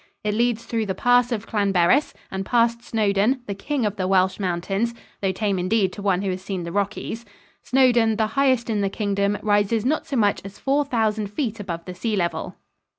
[0.23, 4.39] It leads through the Pass of Llanberis and past Snowdon, the king of the Welsh
[4.39, 7.23] mountains though tame indeed to one who has seen the Rockies.
[7.61, 11.85] Snowdon, the highest in the Kingdom, rises not so much as four thousand feet above
[11.85, 12.55] the sea level.